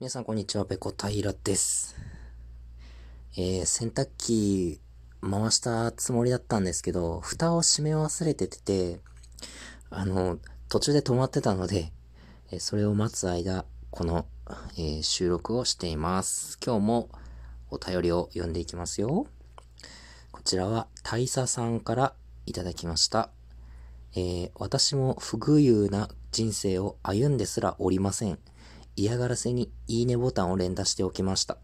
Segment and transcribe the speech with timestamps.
[0.00, 1.96] 皆さんこんにちは、ペコ平です。
[3.36, 4.80] えー、洗濯機
[5.20, 9.00] 回したつもりだったんですけど、蓋を閉め忘れてて、
[9.90, 10.38] あの、
[10.68, 11.90] 途中で止まってたので、
[12.52, 14.26] えそれを待つ間、この、
[14.76, 16.60] えー、収録をしています。
[16.64, 17.08] 今日も
[17.68, 19.26] お便りを読んでいきますよ。
[20.30, 22.14] こちらは大佐さんから
[22.46, 23.30] いただきました。
[24.14, 28.38] えー、私も不遇有な人生を歩んですらおりません。
[28.98, 31.56] 嫌がらせにいいねボタンを連打しておきました。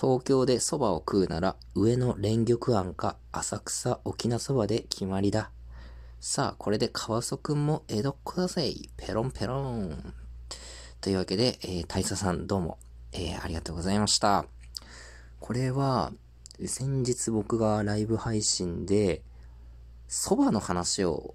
[0.00, 5.50] 東京で蕎麦を食うなら上野蓮玉庵か浅草沖縄蕎麦で決まりだ。
[6.20, 8.72] さあ、これで川曽くんも江戸っ子だぜ。
[8.96, 10.14] ペロンペロン。
[11.00, 12.78] というわけで、えー、大佐さんどうも、
[13.12, 14.46] えー、ありがとうございました。
[15.40, 16.12] これは、
[16.64, 19.22] 先日僕がライブ配信で、
[20.08, 21.34] 蕎麦の話を、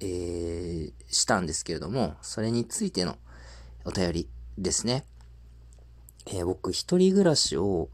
[0.00, 3.16] えー、したんですけれども、それについての
[3.84, 5.04] お便りですね。
[6.26, 7.88] えー、僕、一人暮らしを、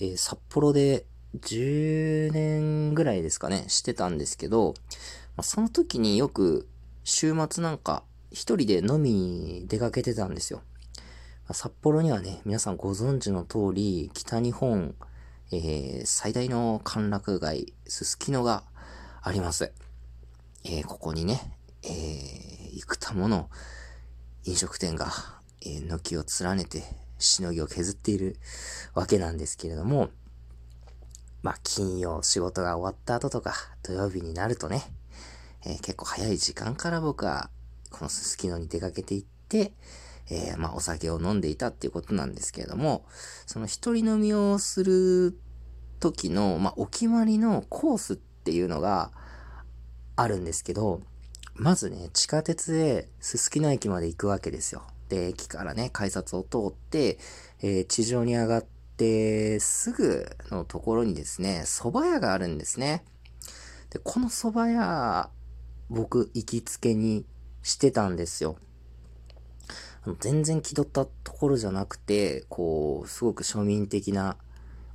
[0.00, 1.06] えー、札幌で
[1.38, 4.74] 10年ぐらいですかね、してたんですけど、
[5.36, 6.68] まあ、その時によく
[7.04, 10.62] 週末なんか一人で飲みに出かけてたんですよ。
[11.44, 14.94] まあ、札幌にはね、皆さんご存知の通り、北日本、
[15.52, 18.64] えー、最大の歓楽街、すすきのが
[19.22, 19.72] あります。
[20.64, 23.48] え、ここにね、えー、幾多もの
[24.44, 25.06] 飲食店が、
[25.60, 26.82] えー、軒を連ねて、
[27.18, 28.36] しのぎを削っている
[28.94, 30.10] わけなんですけれども、
[31.42, 34.82] まあ、金曜仕事が終わった後とか、土曜日になるとね、
[35.64, 37.50] えー、結構早い時間から僕は、
[37.90, 39.72] このすすきのに出かけていって、
[40.30, 43.04] えー、まあ、お酒を飲んでいたっていうことなんですけれども、
[43.46, 45.38] その一人飲みをする
[46.00, 49.12] 時の、まあ、お決まりのコースっていうのが
[50.16, 51.00] あるんですけど、
[51.54, 54.82] まずね、地下鉄ですすきの駅まで行くわけですよ。
[55.08, 57.18] で、駅からね、改札を通って、
[57.60, 58.64] えー、地上に上がっ
[58.96, 63.04] てすぐのところにですね、蕎麦屋があるんですね。
[63.90, 65.28] で、この蕎麦屋、
[65.90, 67.26] 僕、行きつけに
[67.62, 68.56] してたんですよ。
[70.20, 74.38] 全然気取ったところじゃなくて、こう、すごく庶民的な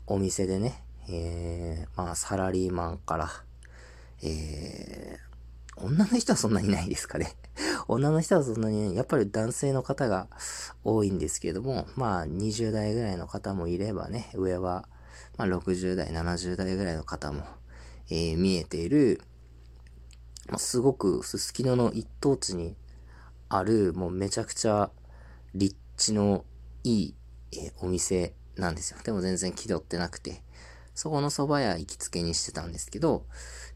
[0.07, 3.29] お店でね、えー、まあ、サラリーマンから、
[4.23, 5.26] えー
[5.81, 7.35] 女の人はそんなにないですかね。
[7.87, 10.27] 女の人はそんなに、やっぱり男性の方が
[10.83, 14.87] 多いんですけれども、まあ20代ぐらいの方もいればね、上は、
[15.37, 17.43] まあ60代、70代ぐらいの方も、
[18.09, 19.21] えー、見えている、
[20.47, 22.77] まあ、すごくすすきのの一等地に
[23.49, 24.91] ある、もうめちゃくちゃ
[25.53, 26.45] 立地の
[26.83, 27.15] いい、
[27.51, 28.99] えー、お店なんですよ。
[29.03, 30.43] でも全然気取ってなくて、
[30.95, 33.25] そこの蕎麦屋行きつけにしてたんですけど、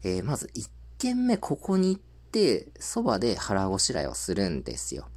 [0.02, 0.68] えー、まず1
[1.02, 5.08] 軒目ここに行って、蕎麦で腹ごしらえをするんですよ。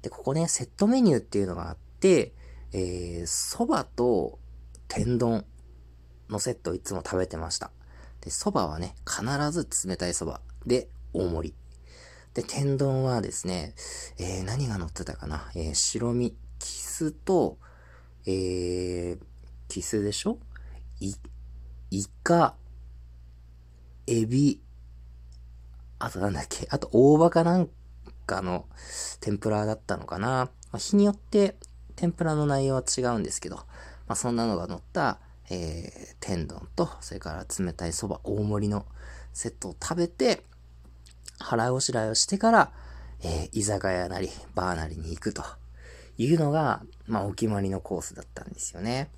[0.00, 2.32] で、ここね、セットメニューっていうのがあって、
[2.72, 4.38] えー、蕎麦と
[4.88, 5.44] 天丼
[6.30, 7.70] のセットをいつも食べてました。
[8.22, 9.22] で、蕎麦はね、必
[9.52, 11.54] ず冷たい蕎麦で大盛り。
[12.32, 13.74] で、天丼はですね、
[14.16, 15.50] えー、何が乗ってたかな？
[15.56, 17.58] えー、白身、キスと、
[18.24, 19.18] えー、
[19.68, 20.38] キスでしょ？
[21.00, 21.12] い、
[21.90, 22.54] イカ、
[24.10, 24.62] エビ、
[25.98, 27.68] あとなんだっけ、あと大葉かなん
[28.26, 28.64] かの
[29.20, 30.26] 天ぷらだったのかな？
[30.26, 31.56] まあ、日によって
[31.94, 33.64] 天ぷらの内容は違うんですけど、ま
[34.08, 35.18] あ、そんなのが乗った、
[35.50, 38.86] えー、天丼と、それから冷たい蕎麦大盛りの
[39.32, 40.44] セットを食べて、
[41.38, 42.72] 腹ごしらえをしてから、
[43.22, 45.42] えー、居酒屋なり、バーなりに行くと
[46.16, 49.10] いうのが、まあ、お決まりのコースだったんですよね。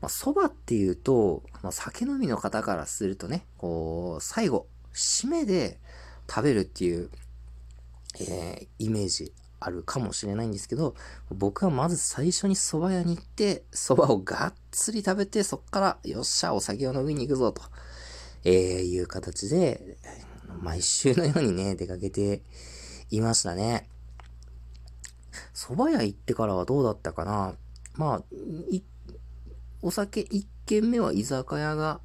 [0.00, 5.80] まあ、蕎麦っていうと、まあ、酒飲みの方からするとね、こう、最後、締めで
[6.28, 7.10] 食べるっていう、
[8.20, 10.94] えー、イメージあるかもしれないんですけど、
[11.30, 17.62] 僕はまず最初に蕎麦屋に行って、蕎麦をがっつり食べて、そっから、よっしゃ、お酒を飲みに行くぞ、と、
[18.44, 19.98] えー、いう形で、
[20.62, 22.42] 毎週のようにね、出かけて
[23.10, 23.88] いましたね。
[25.54, 27.54] 蕎麦屋行ってからはどうだったかな
[27.94, 28.22] まあ、
[29.80, 32.00] お酒1軒目は居酒屋が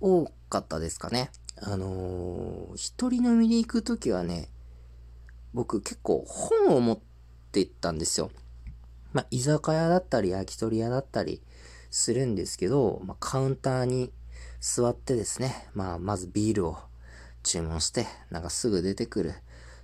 [0.00, 1.30] 多かったですかね。
[1.62, 4.48] あのー、一人飲みに行くときはね、
[5.52, 6.98] 僕結構本を持っ
[7.52, 8.30] て行ったんですよ。
[9.12, 11.42] まあ、居酒屋だったり焼き鳥屋だったり
[11.90, 14.12] するんですけど、まあ、カウンターに
[14.60, 16.78] 座ってですね、まあ、まずビールを
[17.42, 19.34] 注文して、なんかすぐ出てくる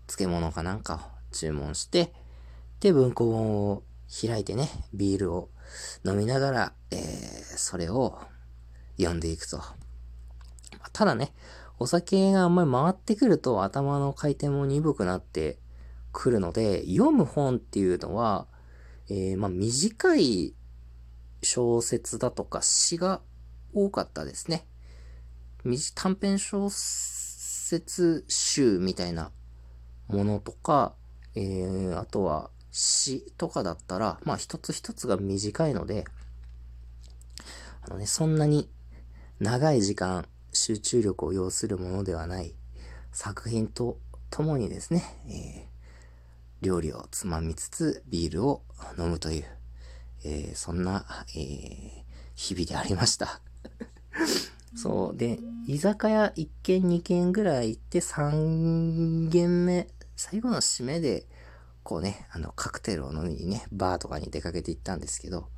[0.07, 2.13] 漬物かなんかを注文して、
[2.81, 5.51] で、文庫本を開いてね、ビールを
[6.05, 8.19] 飲みながら、えー、それを
[8.97, 9.61] 読んでいくと。
[10.93, 11.33] ただね、
[11.79, 15.59] お酒があんまり回ってくると頭の回転も鈍くなって
[16.13, 18.47] くるので、読む本っていうのは、
[19.09, 20.55] えー、まあ、短い
[21.43, 23.21] 小説だとか詩が
[23.73, 24.67] 多かったですね。
[25.95, 29.33] 短編小説集みたいな
[30.09, 30.95] ものとか、
[31.35, 36.05] えー、あとは詩とかだったら、まあ一つ一つが短いので、
[37.81, 38.69] あのね、そんなに
[39.41, 42.55] 長い時間集中力を要するものではない
[43.13, 48.63] 作品とともにですね、えー、料理をつまみつつビールを
[48.99, 49.45] 飲むという、
[50.27, 52.03] えー、そんな、えー、
[52.35, 53.41] 日々でありました
[54.77, 55.17] そう。
[55.17, 61.27] で、居酒屋1軒2軒ぐらい行って3軒目、最後の締めで、
[61.87, 65.49] こうね、あの、カクテルを飲みにね、バーとかに出かけて行ったんですけど、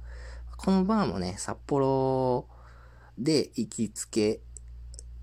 [0.59, 2.47] このバーもね、札幌
[3.17, 4.41] で行きつけ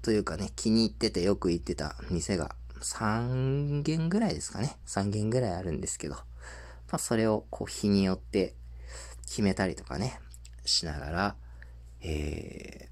[0.02, 4.78] というかね、気に入っててよく行ってた店が3軒ぐらいですかね。
[4.88, 6.24] 3軒ぐらいあるんですけど、ま
[6.94, 8.56] あそれをこう日によって
[9.28, 10.20] 決めたりとかね、
[10.66, 11.36] しながら、
[12.02, 12.90] え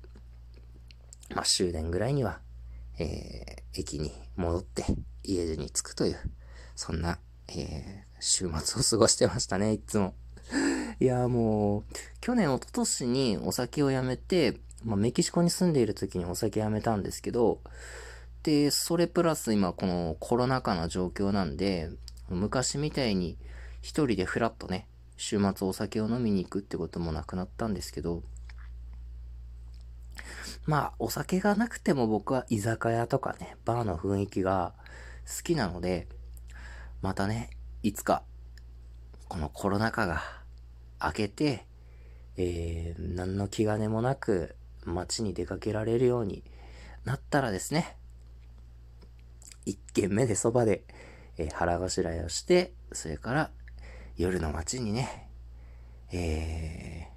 [1.34, 2.42] まあ、終電ぐらいには、
[3.00, 4.86] えー、駅に戻って
[5.24, 6.18] 家路に着くという、
[6.76, 7.18] そんな、
[7.56, 10.14] えー、週末を過ごしてましたね、いつも。
[11.00, 11.84] いや、もう、
[12.22, 17.62] 去年、一昨年にお酒をやめて、まあ、メキシコに住んでいる時にお酒やめたんですけど、
[18.44, 21.90] で、それプラス今このコロナ禍の状況なんで、
[22.30, 23.38] 昔みたいに
[23.82, 28.24] 一人でフラッとね、週末お酒を飲みに行くってこともなくなったんですけど、
[30.66, 34.74] まあ、お酒がなくても僕は居酒屋とかね、バーの雰囲気が
[35.26, 36.08] 好きなので、
[37.04, 37.50] またね、
[37.84, 38.24] いつか、
[39.28, 40.22] このコロナ禍が
[41.04, 41.66] 明けて、
[42.38, 44.56] えー、何の気兼ねもなく
[44.86, 46.46] 街に出かけられるように
[47.04, 47.98] なったらですね、
[49.66, 50.86] 一軒目でそばで、
[51.38, 53.52] えー、腹ごしらえをして、それから
[54.16, 55.28] 夜の街にね、
[56.14, 57.10] え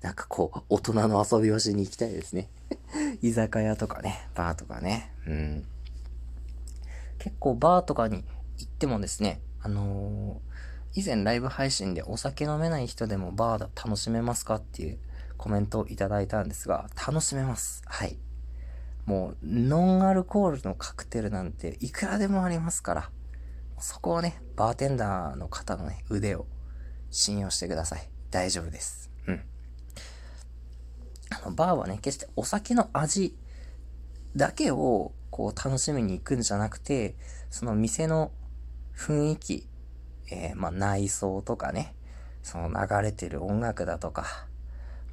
[0.00, 2.48] ー、なんかこう、大人の遊びをしに行きたいですね。
[3.20, 5.12] 居酒屋とかね、バーとかね。
[5.26, 5.66] うん。
[7.18, 8.24] 結構バーとかに
[8.82, 14.98] ってもですね、あのー、以前ライブ配信でお酒飲めない人でもバーだ楽しめますかっていう
[15.36, 17.84] コメントをいただいたんですが、楽しめます。
[17.86, 18.18] はい。
[19.06, 23.10] もう、ノンアルコールのカクテルなんていくらでもありますから、
[23.78, 26.46] そこをね、バーテンダーの方のね、腕を
[27.12, 28.10] 信用してください。
[28.32, 29.12] 大丈夫です。
[29.28, 29.44] うん。
[31.30, 33.36] あの、バーはね、決してお酒の味
[34.34, 37.14] だけをこう楽しみに行くんじゃなくて、
[37.48, 38.32] その店の
[38.96, 39.68] 雰囲気、
[40.30, 41.94] えー、まあ内装とかね、
[42.42, 44.46] その流れてる音楽だとか、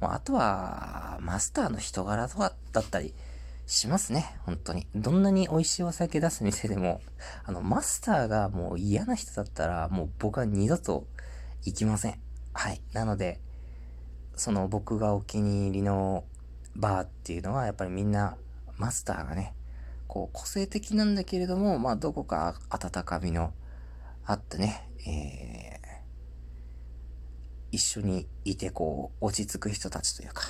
[0.00, 3.14] もうあとは、マスターの人柄とかだったり
[3.66, 4.86] しますね、本当に。
[4.94, 7.00] どんなに美味しいお酒出す店でも、
[7.44, 11.06] あの、マスターがもう嫌な人だったら、もう僕は二度と
[11.64, 12.18] 行きません。
[12.52, 12.80] はい。
[12.92, 13.40] なので、
[14.34, 16.24] その僕がお気に入りの
[16.74, 18.36] バーっていうのはやっぱりみんな
[18.78, 19.54] マスターがね、
[20.08, 23.52] こう個性的なんだけれども、まあどこか温かみの
[24.24, 30.42] あってね、えー、一緒にいてこう落ち着く人たちというか、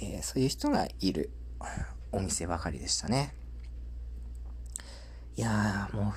[0.00, 1.30] えー、そういう人がいる
[2.12, 3.34] お店ばかりでしたね。
[5.36, 6.12] いやーもう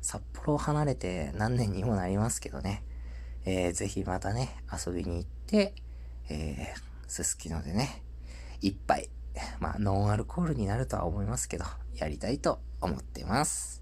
[0.00, 2.82] 札幌を離れて何年にもなりますけどね、
[3.44, 5.74] えー、ぜひまたね、遊びに行って、
[6.28, 8.02] えー、すすきのでね、
[8.60, 9.10] 一杯、
[9.60, 13.81] まあ、ノンアルコールになるとは思いますけど、やりたいと思ってます。